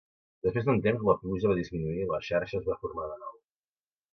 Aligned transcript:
Després 0.45 0.63
d'un 0.69 0.79
temps 0.87 1.03
la 1.09 1.15
pluja 1.25 1.51
va 1.51 1.57
disminuir 1.59 2.01
i 2.07 2.07
la 2.13 2.21
xarxa 2.31 2.59
es 2.63 2.67
va 2.71 2.79
formar 2.87 3.07
de 3.13 3.19
nou. 3.27 3.37